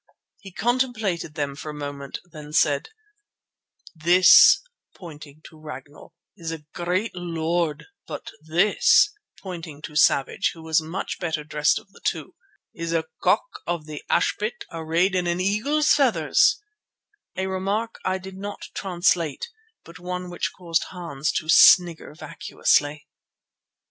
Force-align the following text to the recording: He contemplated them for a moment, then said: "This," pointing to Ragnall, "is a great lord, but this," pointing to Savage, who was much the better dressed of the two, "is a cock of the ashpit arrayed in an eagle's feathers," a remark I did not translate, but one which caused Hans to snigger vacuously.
He 0.39 0.51
contemplated 0.51 1.35
them 1.35 1.55
for 1.55 1.69
a 1.69 1.75
moment, 1.75 2.17
then 2.31 2.53
said: 2.53 2.89
"This," 3.93 4.63
pointing 4.95 5.41
to 5.43 5.59
Ragnall, 5.59 6.15
"is 6.35 6.49
a 6.51 6.65
great 6.73 7.13
lord, 7.15 7.85
but 8.07 8.31
this," 8.41 9.11
pointing 9.43 9.79
to 9.83 9.95
Savage, 9.95 10.53
who 10.55 10.63
was 10.63 10.81
much 10.81 11.19
the 11.19 11.23
better 11.27 11.43
dressed 11.43 11.77
of 11.77 11.91
the 11.91 12.01
two, 12.03 12.33
"is 12.73 12.93
a 12.93 13.05
cock 13.21 13.61
of 13.67 13.85
the 13.85 14.03
ashpit 14.09 14.65
arrayed 14.71 15.13
in 15.13 15.27
an 15.27 15.39
eagle's 15.39 15.89
feathers," 15.93 16.59
a 17.37 17.45
remark 17.45 17.99
I 18.03 18.17
did 18.17 18.37
not 18.37 18.69
translate, 18.73 19.49
but 19.85 19.99
one 19.99 20.31
which 20.31 20.51
caused 20.51 20.85
Hans 20.85 21.31
to 21.33 21.47
snigger 21.47 22.15
vacuously. 22.15 23.07